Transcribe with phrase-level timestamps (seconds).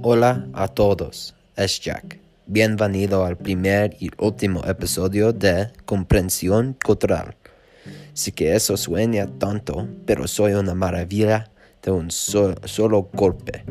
[0.00, 2.20] Hola a todos, es Jack.
[2.46, 7.34] Bienvenido al primer y último episodio de Comprensión Cultural.
[8.14, 11.50] Sí que eso sueña tonto, pero soy una maravilla
[11.82, 13.64] de un solo golpe.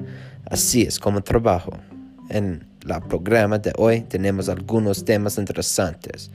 [0.44, 1.71] Así es como trabajo.
[2.30, 6.30] En el programa de hoy tenemos algunos temas interesantes.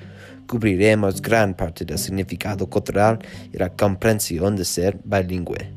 [0.47, 3.19] Cubriremos gran parte del significado cultural
[3.53, 5.71] y la comprensión de ser bilingüe.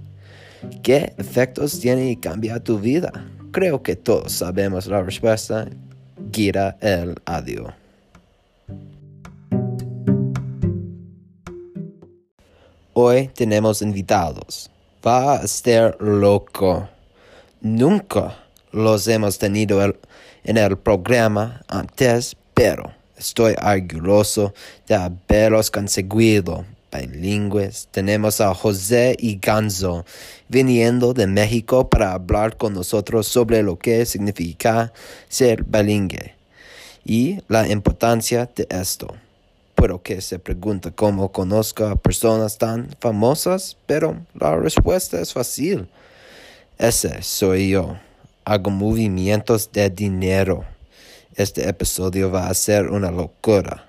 [0.82, 3.12] ¿Qué efectos tiene y cambia tu vida?
[3.56, 5.66] Creo que todos sabemos la respuesta.
[6.34, 7.74] Gira el audio.
[12.92, 14.70] Hoy tenemos invitados.
[15.08, 16.90] Va a estar loco.
[17.62, 19.82] Nunca los hemos tenido
[20.44, 24.54] en el programa antes, pero estoy orgulloso
[24.86, 26.66] de haberlos conseguido
[27.02, 27.88] bilingües.
[27.92, 30.06] Tenemos a José y Ganzo
[30.48, 34.94] viniendo de México para hablar con nosotros sobre lo que significa
[35.30, 36.36] ser bilingüe
[37.06, 39.16] y la importancia de esto.
[39.76, 45.88] Pero que se pregunta cómo conozco a personas tan famosas, pero la respuesta es fácil.
[46.78, 47.98] Ese soy yo.
[48.46, 50.66] Hago movimientos de dinero.
[51.36, 53.85] Este episodio va a ser una locura.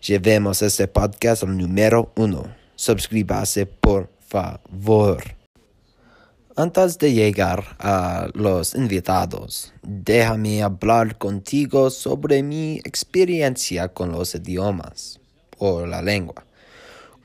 [0.00, 2.44] Llevemos este podcast al número uno.
[2.74, 5.22] Suscríbase por favor.
[6.56, 15.20] Antes de llegar a los invitados, déjame hablar contigo sobre mi experiencia con los idiomas
[15.58, 16.46] o la lengua.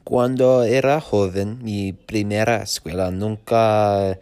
[0.03, 4.19] Cuando era joven, mi primera escuela nunca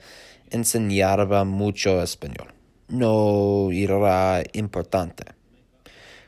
[0.51, 2.53] enseñaba mucho español.
[2.87, 5.42] No era importante.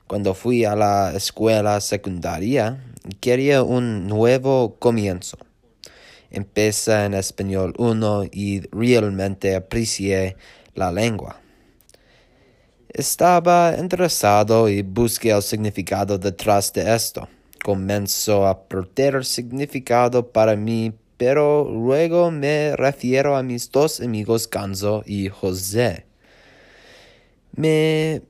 [0.08, 2.80] Cuando fui a la escuela secundaria,
[3.22, 5.40] quería un nuevo comienzo.
[6.30, 10.38] Empecé en español 1 y realmente aprecié
[10.76, 11.42] la lengua.
[12.90, 17.28] Estaba interesado y busqué el significado detrás de esto.
[17.64, 25.02] Comenzó a perder significado para mí, pero luego me refiero a mis dos amigos Ganzo
[25.08, 26.06] y José.
[27.56, 28.22] Me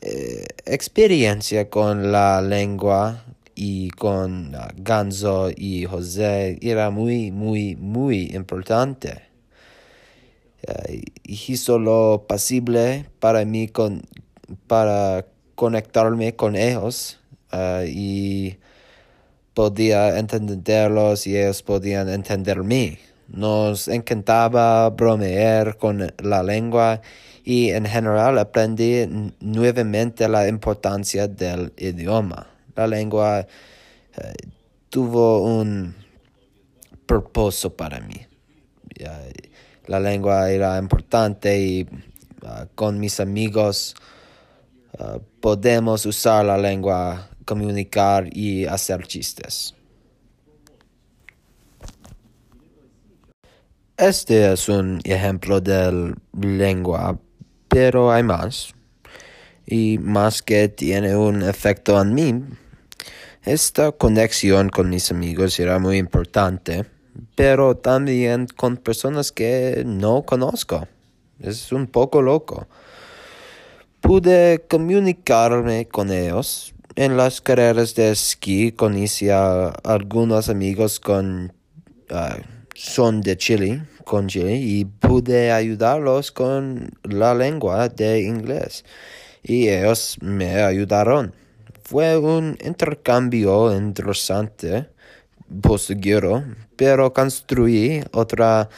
[0.00, 8.30] eh, experiencia con la lengua y con uh, Ganzo y José era muy, muy, muy
[8.32, 9.22] importante.
[10.68, 14.02] Uh, hizo lo posible para mí con,
[14.68, 15.26] para
[15.56, 17.18] conectarme con ellos
[17.52, 18.58] uh, y
[19.54, 23.00] podía entenderlos y ellos podían entenderme.
[23.26, 27.02] Nos encantaba bromear con la lengua
[27.48, 32.46] y en general aprendí nuevamente la importancia del idioma.
[32.76, 34.34] La lengua eh,
[34.90, 35.94] tuvo un
[37.06, 38.20] propósito para mí.
[39.86, 41.88] la lengua era importante y
[42.44, 43.94] ah, con mis amigos
[44.98, 49.74] ah, podemos usar la lengua, comunicar y hacer chistes.
[53.96, 57.18] Este es un ejemplo de lengua
[57.68, 58.74] pero hay más.
[59.66, 62.42] Y más que tiene un efecto en mí.
[63.44, 66.86] Esta conexión con mis amigos era muy importante,
[67.34, 70.88] pero también con personas que no conozco.
[71.40, 72.66] Es un poco loco.
[74.00, 76.74] Pude comunicarme con ellos.
[76.96, 81.52] En las carreras de esquí conocí a algunos amigos con
[82.10, 82.38] ah,
[82.78, 88.84] son de Chile, con Chile, y pude ayudarlos con la lengua de inglés.
[89.42, 91.34] Y ellos me ayudaron.
[91.82, 94.88] Fue un intercambio interesante,
[95.78, 96.44] seguro,
[96.76, 98.68] pero construí otra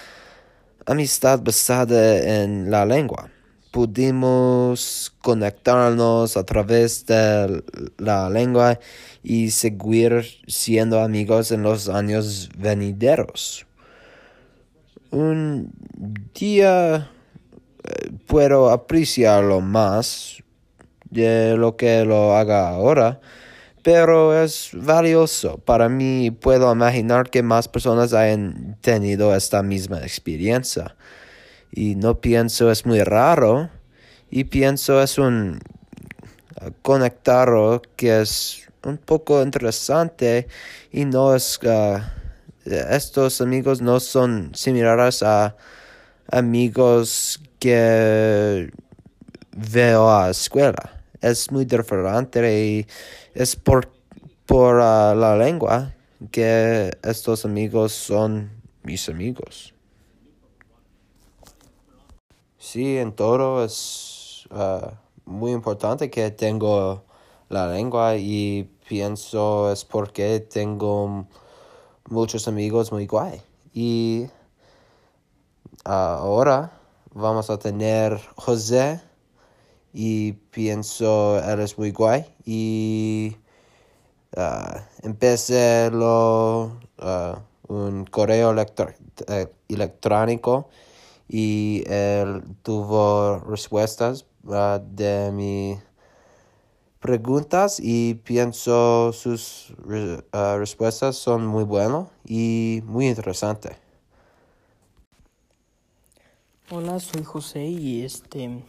[0.86, 3.28] amistad basada en la lengua.
[3.70, 7.62] Pudimos conectarnos a través de
[7.98, 8.80] la lengua
[9.22, 13.66] y seguir siendo amigos en los años venideros
[15.10, 15.72] un
[16.34, 17.10] día
[17.84, 20.42] eh, puedo apreciarlo más
[21.10, 23.20] de lo que lo haga ahora,
[23.82, 25.58] pero es valioso.
[25.58, 30.96] Para mí puedo imaginar que más personas hayan tenido esta misma experiencia.
[31.72, 33.70] Y no pienso es muy raro,
[34.30, 35.60] y pienso es un
[36.82, 37.48] conectar
[37.96, 40.46] que es un poco interesante
[40.92, 41.58] y no es...
[41.66, 42.14] Ah,
[42.64, 45.56] estos amigos no son similares a
[46.30, 48.70] amigos que
[49.52, 51.02] veo a escuela.
[51.20, 52.86] Es muy diferente y
[53.34, 53.90] es por,
[54.46, 55.94] por ah, la lengua
[56.30, 58.50] que estos amigos son
[58.82, 59.74] mis amigos.
[62.58, 64.90] Sí, en todo es uh,
[65.24, 67.04] muy importante que tengo
[67.48, 71.26] la lengua y pienso es porque tengo
[72.10, 73.40] muchos amigos muy guay.
[73.72, 74.26] Y
[75.84, 76.72] ahora
[77.14, 79.00] vamos a tener José
[79.92, 83.36] y pienso él es muy guay y
[84.36, 86.78] uh, empecé lo,
[87.68, 90.68] un correo eh, electrónico
[91.28, 95.78] y él tuvo respuestas uh, de mis
[97.00, 103.72] preguntas y pienso sus uh, respuestas son muy buenas y muy interesantes.
[106.70, 108.62] Hola, soy José y este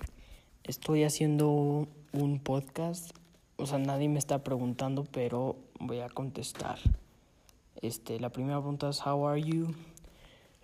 [0.64, 3.12] estoy haciendo un podcast.
[3.58, 6.80] O sea, nadie me está preguntando, pero voy a contestar.
[7.82, 9.76] Este, la primera pregunta es How are you?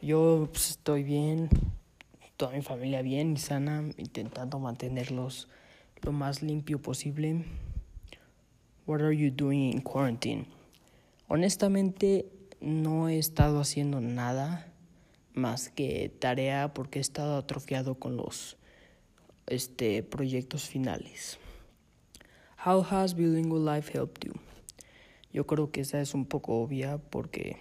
[0.01, 1.49] Yo pues, estoy bien,
[2.37, 5.49] toda mi familia bien y sana, intentando mantenerlos
[6.01, 7.45] lo más limpio posible.
[8.85, 10.47] What are you doing in quarantine?
[11.27, 12.25] Honestamente,
[12.61, 14.71] no he estado haciendo nada
[15.33, 18.57] más que tarea porque he estado atrofiado con los
[19.45, 21.37] este, proyectos finales.
[22.65, 24.33] How has bilingual life helped you?
[25.31, 27.57] Yo creo que esa es un poco obvia porque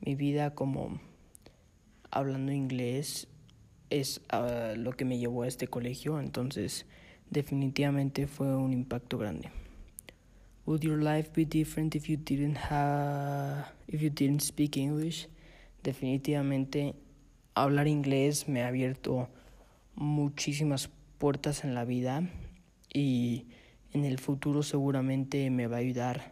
[0.00, 1.00] mi vida como
[2.10, 3.26] hablando inglés
[3.90, 6.86] es uh, lo que me llevó a este colegio, entonces
[7.30, 9.50] definitivamente fue un impacto grande.
[10.66, 15.28] Would your life be different if you didn't have if you didn't speak English?
[15.82, 16.94] Definitivamente
[17.54, 19.28] hablar inglés me ha abierto
[19.94, 22.22] muchísimas puertas en la vida
[22.92, 23.46] y
[23.92, 26.30] en el futuro seguramente me va a ayudar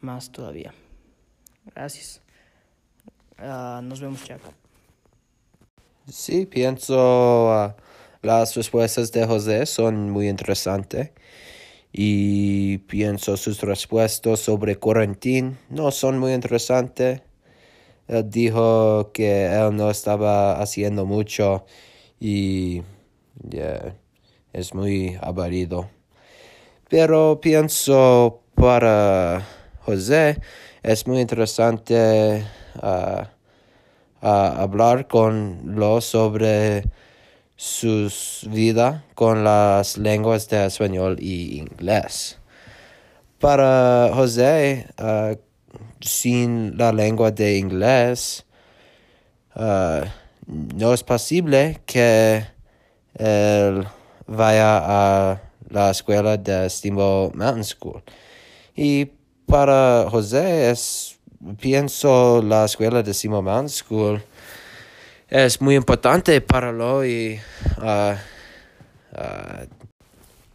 [0.00, 0.72] más todavía.
[1.74, 2.20] Gracias.
[3.38, 4.52] Uh, nos vemos, Chaco.
[6.06, 7.72] Sí, pienso uh,
[8.24, 11.10] las respuestas de José son muy interesantes
[11.92, 17.20] y pienso sus respuestas sobre cuarentena no son muy interesantes.
[18.08, 21.66] Él dijo que él no estaba haciendo mucho
[22.18, 22.82] y
[24.52, 25.90] es muy aburrido.
[26.88, 29.46] Pero pienso para
[29.80, 30.40] José
[30.82, 32.42] es muy interesante
[32.82, 33.22] uh,
[34.22, 36.84] a hablar con lo sobre
[37.56, 38.10] su
[38.48, 42.38] vida con las lenguas de español y inglés.
[43.38, 45.36] Para José, uh,
[46.00, 48.44] sin la lengua de inglés,
[49.54, 50.04] uh,
[50.46, 52.46] no es posible que
[53.14, 53.86] él
[54.26, 54.78] vaya
[55.32, 58.02] a la escuela de Steamboat Mountain School.
[58.74, 59.06] Y
[59.46, 60.74] para José
[61.60, 64.22] pienso la escuela de Simon School
[65.28, 67.40] es muy importante para lo y,
[67.78, 68.14] uh,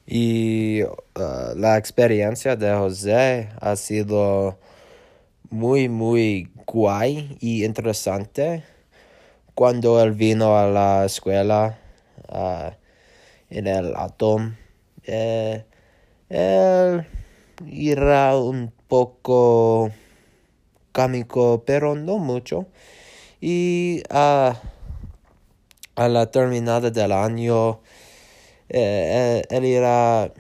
[0.06, 4.60] y uh, la experiencia de José ha sido
[5.50, 8.64] muy, muy guay y interesante
[9.56, 11.80] cuando él vino a la escuela
[13.50, 14.56] en el Atom.
[15.04, 15.66] Eh,
[16.30, 17.06] él
[17.68, 19.92] era un poco
[21.66, 22.68] pero no mucho.
[23.42, 24.60] Y a
[25.96, 27.82] la terminada del año,
[28.70, 30.32] eh, él, era,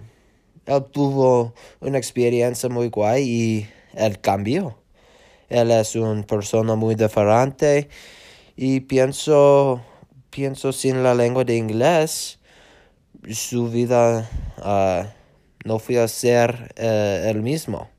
[0.65, 4.77] él tuvo una experiencia muy guay y él cambió.
[5.50, 7.89] Él es una persona muy diferente
[8.55, 9.81] y pienso,
[10.29, 12.39] pienso sin la lengua de inglés,
[13.31, 15.07] su vida uh,
[15.65, 17.89] no fue a ser uh, el mismo.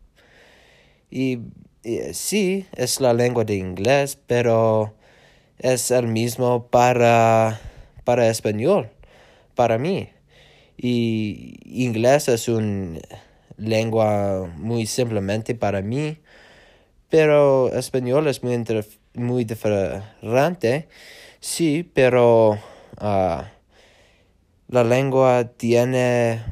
[1.11, 1.41] Y
[2.13, 4.95] sí, es la lengua de inglés, pero
[5.59, 7.61] es el mismo para,
[8.05, 8.91] para español,
[9.55, 10.09] para mí.
[10.77, 13.01] Y inglés es una
[13.57, 16.19] lengua muy simplemente para mí,
[17.11, 18.65] pero español es muy,
[19.15, 20.89] muy diferente,
[21.41, 22.59] sí, pero
[22.97, 23.51] ah,
[24.69, 26.43] la lengua tiene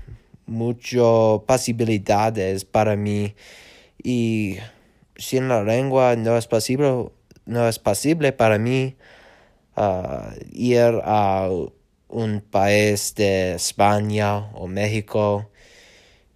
[0.47, 3.35] muchas posibilidades para mí
[4.02, 4.56] y
[5.18, 7.10] sin la lengua no es posible,
[7.44, 8.96] no es posible para mí
[9.76, 11.50] uh, ir a
[12.08, 15.50] un país de España o México.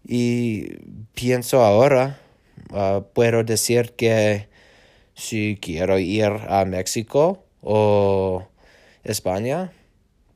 [0.05, 0.77] Y
[1.15, 2.19] pienso ahora,
[2.71, 4.49] uh, puedo decir que
[5.15, 8.49] si quiero ir a México o
[9.05, 9.73] España,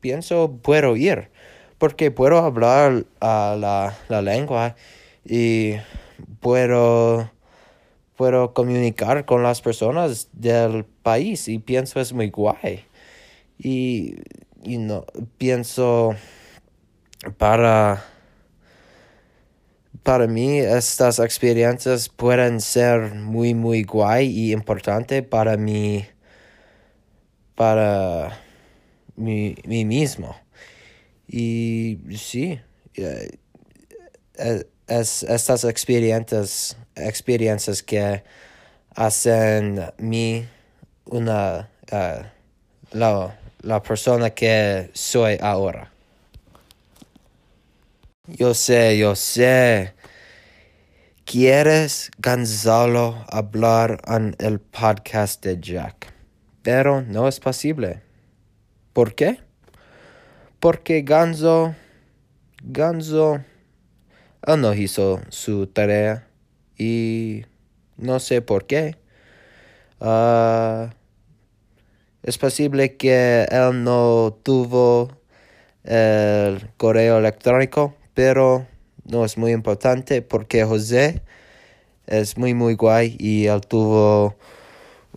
[0.00, 1.30] pienso puedo ir,
[1.78, 4.76] porque puedo hablar uh, la, la lengua
[5.24, 5.74] y
[6.40, 7.30] puedo
[8.16, 12.84] puedo comunicar con las personas del país y pienso es muy guay.
[13.58, 14.16] Y
[14.62, 15.04] you know,
[15.38, 16.14] pienso
[17.38, 18.04] para
[20.02, 26.06] para mí estas experiencias pueden ser muy muy guay y importante para mí
[27.54, 28.38] para
[29.16, 30.36] mí, mismo
[31.26, 32.60] y sí
[32.94, 33.38] eh,
[34.38, 38.22] es, estas experiencias experiencias que
[38.94, 40.46] hacen mí
[41.04, 42.24] una uh,
[42.92, 45.92] la, la persona que soy ahora
[48.28, 49.94] yo sé, yo sé.
[51.24, 56.12] ¿Quieres, Gonzalo, hablar en el podcast de Jack?
[56.62, 58.02] Pero no es posible.
[58.92, 59.38] ¿Por qué?
[60.58, 61.76] Porque Ganzo,
[62.64, 63.44] Ganzo,
[64.46, 66.26] él no hizo su tarea
[66.78, 67.44] y
[67.96, 68.96] no sé por qué.
[70.00, 70.94] Ah,
[72.22, 75.10] es posible que él no tuvo
[75.84, 78.66] el correo electrónico pero
[79.04, 81.22] no es muy importante porque José
[82.06, 84.36] es muy muy guay y él tuvo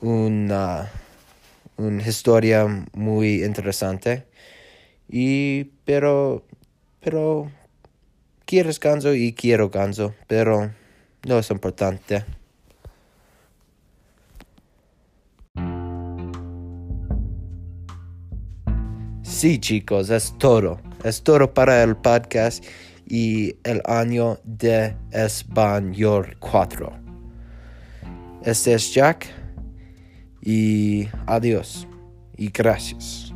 [0.01, 0.91] una,
[1.77, 4.25] una historia muy interesante
[5.09, 6.43] y pero
[6.99, 7.49] pero
[8.49, 10.71] quieres ganso y quiero ganso pero
[11.23, 12.25] no es importante
[19.21, 20.81] Sí, chicos, es todo.
[21.05, 22.65] Es todo para el podcast
[23.07, 26.91] y el año de Español 4.
[28.43, 29.27] Este es Jack
[30.41, 31.87] y adiós
[32.35, 33.28] y gracias.